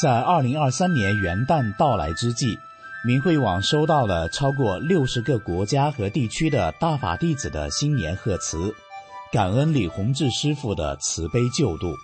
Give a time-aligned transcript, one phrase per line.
[0.00, 2.56] 在二零二三年元旦到来之际，
[3.04, 8.72] 明慧网收到了超过六十个国家和地区的大法弟子的新年贺词，
[9.32, 11.96] 感恩李洪志师傅的慈悲救度。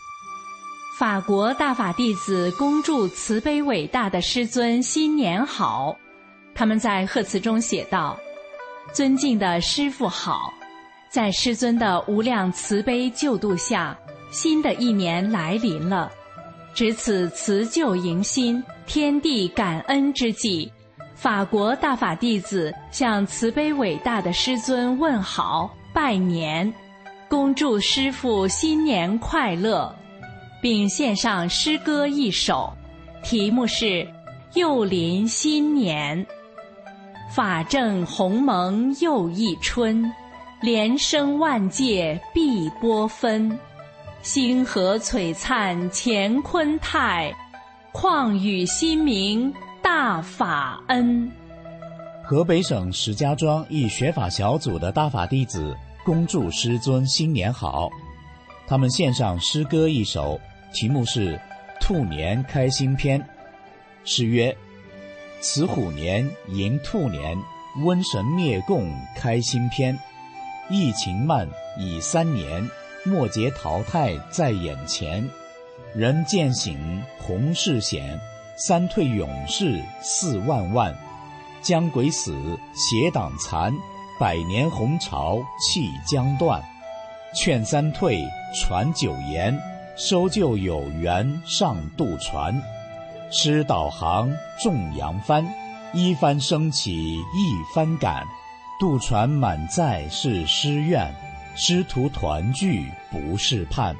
[0.98, 5.96] 法国大法弟子恭祝慈悲伟大的师尊新年好。
[6.52, 8.18] 他们在贺词中写道
[8.92, 10.52] ：“尊敬的师傅好，
[11.12, 13.96] 在师尊的无量慈悲救度下，
[14.32, 16.10] 新的一年来临了。
[16.74, 20.68] 值此辞旧迎新、天地感恩之际，
[21.14, 26.72] 法国大法弟子向慈悲伟大的师尊问好、拜年，
[27.28, 29.94] 恭祝师傅新年快乐。”
[30.60, 32.72] 并献上诗歌一首，
[33.22, 33.84] 题目是
[34.54, 36.26] 《又临新年》。
[37.30, 40.10] 法正鸿蒙又一春，
[40.62, 43.56] 连生万界碧波分。
[44.24, 47.30] 星河璀璨乾坤泰，
[47.92, 51.30] 况与新明大法恩。
[52.22, 57.90] 河北省石家庄一学法小组的大法弟子恭祝师尊新年好，
[58.66, 60.40] 他们献上诗歌一首。
[60.72, 61.38] 题目是
[61.78, 63.22] “兔年开新篇”，
[64.06, 64.56] 诗曰
[65.42, 67.36] ：“此虎年迎兔年，
[67.76, 69.96] 瘟神灭共开新篇。
[70.70, 71.46] 疫情慢
[71.78, 72.66] 已三年，
[73.04, 75.28] 末节淘汰在眼前。
[75.94, 78.18] 人渐醒红事显，
[78.56, 80.94] 三退勇士四万万。
[81.62, 82.34] 将鬼死
[82.74, 83.72] 邪党残，
[84.18, 86.62] 百年红潮气将断。
[87.34, 88.22] 劝三退
[88.54, 89.58] 传九言。”
[89.96, 92.60] 收旧有缘上渡船，
[93.30, 94.28] 师导航
[94.60, 95.46] 众扬帆，
[95.92, 98.26] 一帆升起一帆赶，
[98.80, 101.14] 渡船满载是师愿，
[101.56, 103.94] 师徒团聚不是盼。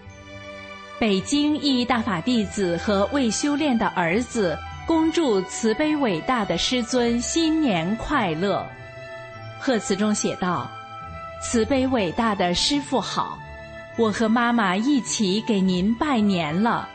[0.99, 8.67] 北京一大法弟子和未修炼的儿子，恭祝慈悲伟大的师尊新年快乐。
[9.61, 10.69] 贺词中写道
[11.41, 13.39] ：“慈悲伟大的师父好。”
[13.97, 16.89] 我和妈妈一起给您拜年了。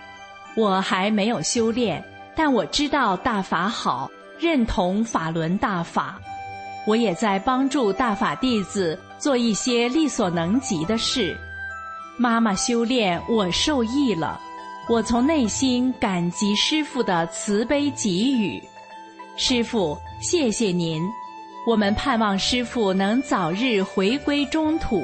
[0.55, 2.03] 我还没有修炼，
[2.35, 6.19] 但我知道大法好，认同法轮大法。
[6.85, 11.37] 我也在帮助大法弟子做一些力所能及的事。
[12.17, 14.39] 妈妈修炼，我受益了。
[14.89, 18.59] 我从内心感激师父的慈悲给予。
[19.37, 21.03] 师父，谢谢您。
[21.67, 24.99] 我们盼望师父能早日回归中土。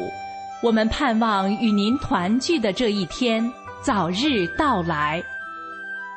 [0.63, 3.47] 我们盼望与您团聚的这一天
[3.83, 5.23] 早日到来。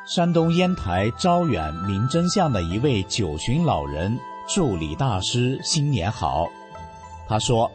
[0.07, 4.17] 山东烟台招远明真相的一位九旬老人
[4.47, 6.47] 祝李大师新年好。
[7.27, 7.71] 他说：“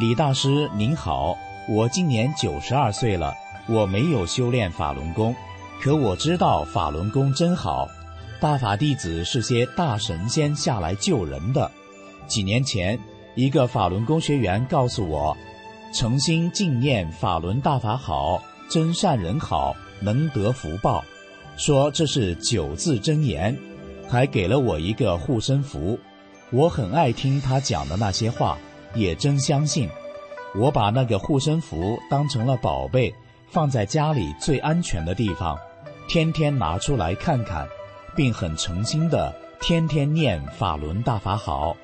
[0.00, 1.36] 李大师您好，
[1.68, 3.34] 我今年九十二岁了，
[3.68, 5.36] 我没有修炼法轮功，
[5.78, 7.86] 可我知道法轮功真好。
[8.40, 11.70] 大法弟子是些大神仙下来救人的。
[12.26, 12.98] 几年前，
[13.34, 15.36] 一个法轮功学员告诉我。”
[15.92, 21.04] 诚心敬念法轮大法好，真善人好，能得福报。
[21.58, 23.54] 说这是九字真言，
[24.08, 25.98] 还给了我一个护身符。
[26.50, 28.56] 我很爱听他讲的那些话，
[28.94, 29.88] 也真相信。
[30.54, 33.14] 我把那个护身符当成了宝贝，
[33.48, 35.58] 放在家里最安全的地方，
[36.08, 37.66] 天天拿出来看看，
[38.16, 41.76] 并很诚心的天天念法轮大法好。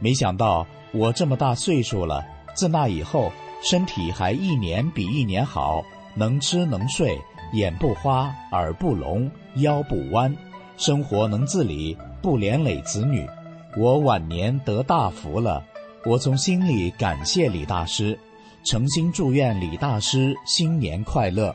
[0.00, 2.24] 没想到我这么大岁数了，
[2.54, 3.32] 自那以后。
[3.60, 5.82] 身体还一年比一年好，
[6.14, 7.18] 能吃能睡，
[7.54, 10.32] 眼不花，耳不聋，腰不弯，
[10.76, 13.28] 生活能自理，不连累子女。
[13.76, 15.64] 我晚年得大福了，
[16.04, 18.18] 我从心里感谢李大师，
[18.64, 21.54] 诚心祝愿李大师新年快乐，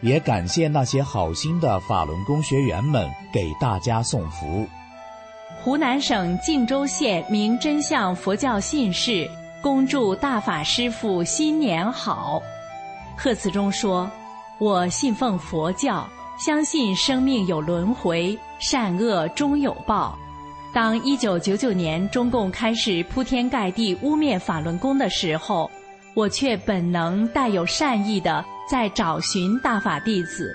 [0.00, 4.66] 也感谢那些好心的法轮功学员们给大家送福。
[5.62, 9.30] 湖南省靖州县明真相佛教信士。
[9.62, 12.42] 恭祝大法师父新年好！
[13.16, 14.10] 贺词中说
[14.60, 16.06] ：“我信奉佛教，
[16.38, 20.18] 相信生命有轮回，善恶终有报。
[20.74, 25.70] 当一九九九年中共开始铺天盖地污蔑法轮功的时候，
[26.16, 30.52] 我却本能带有善意的在找寻大法弟子。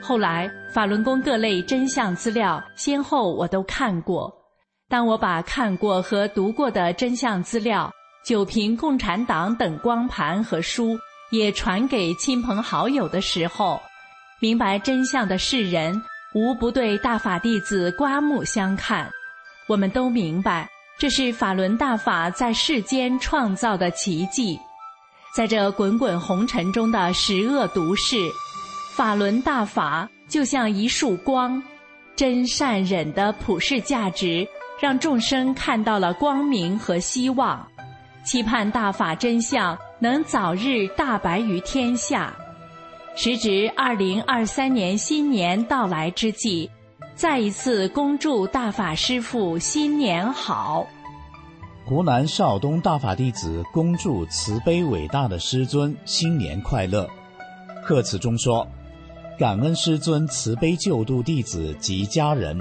[0.00, 4.32] 后来法轮功各类真相资料先后我都看过，
[4.88, 7.92] 当我把看过和读过的真相资料。”
[8.24, 10.96] 九瓶共产党等光盘和书
[11.32, 13.80] 也传给亲朋好友的时候，
[14.40, 16.00] 明白真相的世人
[16.32, 19.10] 无不对大法弟子刮目相看。
[19.68, 20.68] 我们都明白，
[20.98, 24.58] 这是法轮大法在世间创造的奇迹。
[25.34, 28.16] 在这滚滚红尘中的十恶毒世，
[28.94, 31.62] 法轮大法就像一束光，
[32.14, 34.46] 真善忍的普世价值，
[34.78, 37.66] 让众生看到了光明和希望，
[38.26, 42.34] 期盼大法真相能早日大白于天下。
[43.14, 46.70] 时值二零二三年新年到来之际，
[47.22, 50.84] 再一次恭祝大法师父新年好。
[51.84, 57.08] 湖南邵东大法弟子恭祝慈悲伟大的师尊新年快乐。
[57.80, 58.66] 贺词中说
[59.38, 62.58] ：“感恩师尊慈悲救度弟子及家人。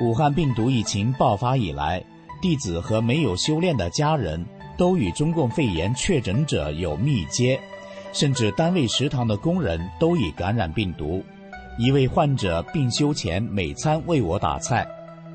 [0.00, 2.04] 武汉病毒疫情爆发以来，
[2.42, 4.44] 弟子和没有修炼的家人
[4.76, 7.58] 都与中共肺炎确诊者有密接，
[8.12, 11.24] 甚至单位食堂的工人都已感染病毒。
[11.76, 14.86] 一位患者病休前每餐为我打菜，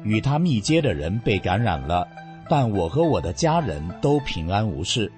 [0.04, 2.08] 与他密接的人被感染了。”
[2.52, 5.12] 但我和我的家人都平安无事，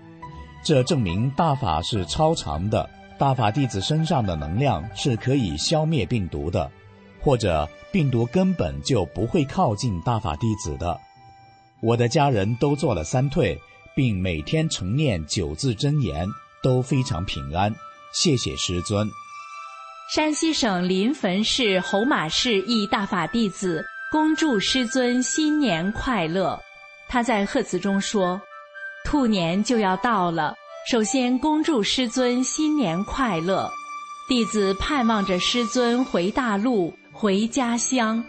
[0.66, 2.90] 这证明大法是超常的。
[3.18, 6.70] 大法弟子身上的能量是可以消灭病毒的，
[7.22, 11.00] 或者病毒根本就不会靠近大法弟子的。
[11.82, 13.58] 我的家人都做了三退，
[13.96, 16.28] 并每天晨念九字真言，
[16.62, 17.74] 都非常平安。
[18.14, 19.08] 谢谢师尊。
[20.14, 23.82] 山西省临汾市侯马市一大法弟子
[24.12, 26.60] 恭祝师尊新年快乐。
[27.08, 28.42] 他在贺词中说
[29.08, 30.54] ：“兔年就要到了，
[30.92, 33.72] 首先恭祝师尊新年快乐。
[34.28, 38.22] 弟子盼望着师尊回大陆、回家乡。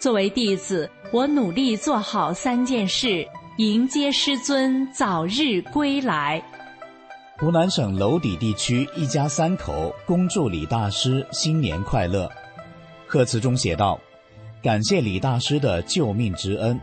[0.00, 3.24] 作为弟子，我努力做好三件事，
[3.58, 6.42] 迎接师尊早日归来。”
[7.36, 12.30] 湖南省娄底地区一家三口恭祝李大师新年快乐。
[13.08, 13.98] 贺词中写道
[14.62, 16.80] ：“感谢李大师的救命之恩。”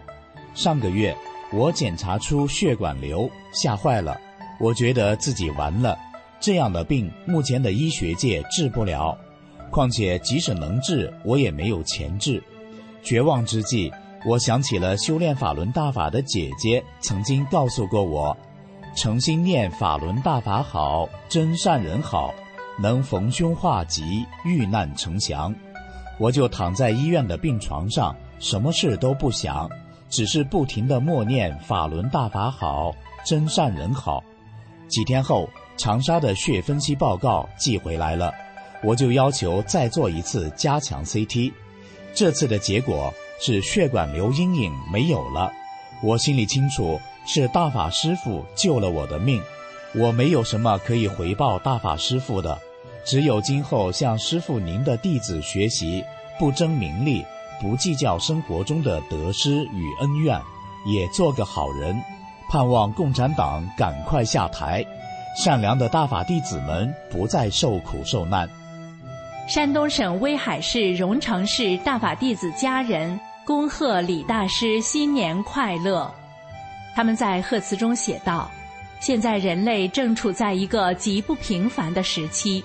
[0.54, 1.16] 上个月，
[1.54, 4.20] 我检查出血管瘤，吓坏了。
[4.60, 5.98] 我觉得自己完了，
[6.42, 9.18] 这样的病目前的医学界治不了，
[9.70, 12.44] 况且即使能治，我也没有钱治。
[13.02, 13.90] 绝望之际，
[14.26, 18.36] 我想起了修炼法轮大法的姐姐曾经告诉过我
[18.96, 22.34] ：“诚心念法轮大法好，真善人好，
[22.80, 25.54] 能逢凶化吉，遇难成祥。”
[26.20, 29.70] 我就躺在医院的病床上，什么事都不想。
[30.10, 32.94] 只是不停的默念法轮大法好，
[33.26, 34.22] 真善人好。
[34.90, 38.34] 几天后，长沙的血分析报告寄回来了，
[38.84, 41.54] 我就要求再做一次加强 CT。
[42.14, 45.50] 这次的结果是血管瘤阴影没有了。
[46.04, 49.42] 我心里清楚，是大法师父救了我的命。
[49.94, 52.58] 我没有什么可以回报大法师父的，
[53.06, 56.04] 只有今后向师父您的弟子学习，
[56.40, 57.26] 不争名利。
[57.62, 60.42] 不计较生活中的得失与恩怨，
[60.88, 61.96] 也做个好人，
[62.50, 64.84] 盼望共产党赶快下台，
[65.38, 68.50] 善良的大法弟子们不再受苦受难。
[69.48, 76.12] 山东省威海市荣成市大法弟子家人恭贺李大师新年快乐。
[76.96, 78.50] 他们在贺词中写道
[79.00, 82.64] ：“现在人类正处在一个极不平凡的时期，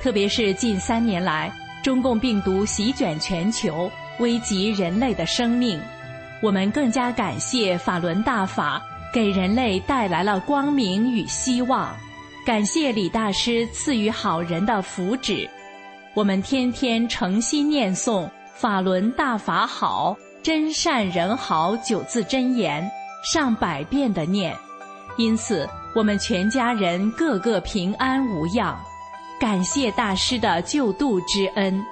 [0.00, 3.90] 特别是近三年来，中共病毒席卷全球。”
[4.20, 5.76] 危及人类的生命，
[6.40, 8.80] 我们更加感谢法轮大法
[9.12, 11.92] 给人类带来了光明与希望，
[12.46, 15.48] 感谢李大师赐予好人的福祉。
[16.14, 22.88] 我们天天诚心念诵“法轮大法好，真善人好”九字真言，
[23.24, 24.56] 上百遍的念，
[25.16, 28.78] 因此我们全家人个个平安无恙，
[29.40, 31.82] 感谢大师的救度之恩。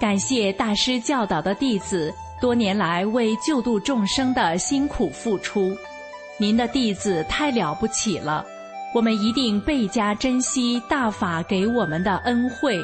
[0.00, 5.76] 感谢大师教导的弟子多年来为救度众生的辛苦付出，
[6.38, 8.44] 您的弟子太了不起了，
[8.94, 12.82] 我们一定倍加珍惜大法给我们的恩惠。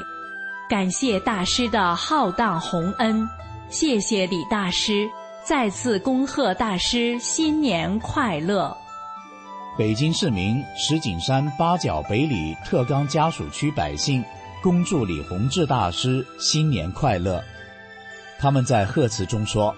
[0.68, 3.26] 感谢大师的浩荡宏恩，
[3.70, 5.08] 谢谢李大师，
[5.48, 8.76] 再次恭贺大师新年快乐。
[9.78, 14.22] 北京市民石景山八角北里特岗家属区百姓。
[14.62, 17.42] 恭祝李洪志大师新年快乐。
[18.38, 19.74] 他们在贺词中说：“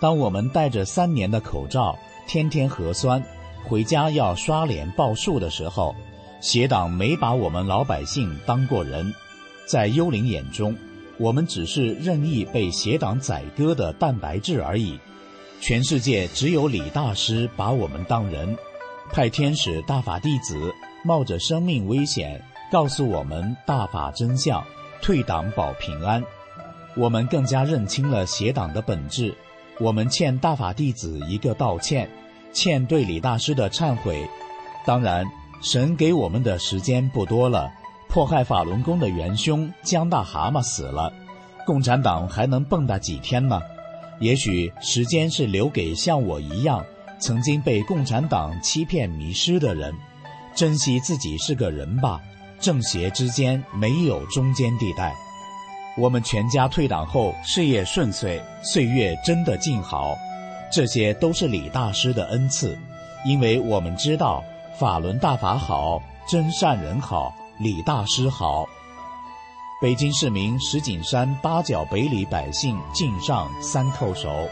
[0.00, 3.22] 当我们戴着三年的口罩，天天核酸，
[3.64, 5.96] 回家要刷脸报数的时候，
[6.42, 9.14] 邪党没把我们老百姓当过人。
[9.64, 10.76] 在幽灵眼中，
[11.18, 14.98] 我们只是任意被邪党宰割的蛋白质而已。
[15.60, 18.56] 全世界只有李大师把我们当人，
[19.10, 22.42] 派天使大法弟子冒着生命危险。”
[22.72, 24.64] 告诉我们大法真相，
[25.00, 26.20] 退党保平安。
[26.96, 29.32] 我们更加认清了邪党的本质。
[29.78, 32.10] 我们欠大法弟子一个道歉，
[32.52, 34.28] 欠对李大师的忏悔。
[34.84, 35.24] 当然，
[35.62, 37.70] 神给我们的时间不多了。
[38.14, 41.12] 迫害法轮功的元凶江大蛤蟆死了，
[41.66, 43.60] 共产党还能蹦跶几天呢？
[44.20, 46.86] 也许时间是留给像我一样
[47.18, 49.92] 曾经被共产党欺骗迷失的人，
[50.54, 52.20] 珍惜自己是个人吧。
[52.60, 55.12] 正邪之间没有中间地带。
[55.98, 60.14] 我们全家退党后事业顺遂，岁月真的静好，
[60.70, 62.78] 这些都是李大师的恩赐，
[63.26, 64.44] 因为我们知道
[64.78, 68.66] 法轮大法好，真善人好，李大师好。
[69.80, 74.48] 北京市民石景山八角北里百姓敬上三叩首。